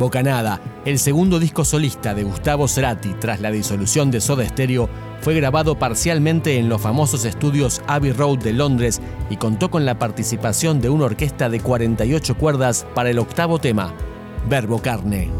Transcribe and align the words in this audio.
Bocanada, 0.00 0.62
el 0.86 0.98
segundo 0.98 1.38
disco 1.38 1.62
solista 1.62 2.14
de 2.14 2.24
Gustavo 2.24 2.66
Cerati 2.68 3.10
tras 3.20 3.42
la 3.42 3.50
disolución 3.50 4.10
de 4.10 4.22
Soda 4.22 4.48
Stereo, 4.48 4.88
fue 5.20 5.34
grabado 5.34 5.78
parcialmente 5.78 6.56
en 6.56 6.70
los 6.70 6.80
famosos 6.80 7.26
estudios 7.26 7.82
Abbey 7.86 8.12
Road 8.12 8.38
de 8.38 8.54
Londres 8.54 9.02
y 9.28 9.36
contó 9.36 9.70
con 9.70 9.84
la 9.84 9.98
participación 9.98 10.80
de 10.80 10.88
una 10.88 11.04
orquesta 11.04 11.50
de 11.50 11.60
48 11.60 12.34
cuerdas 12.38 12.86
para 12.94 13.10
el 13.10 13.18
octavo 13.18 13.58
tema, 13.58 13.92
Verbo 14.48 14.80
Carne. 14.80 15.39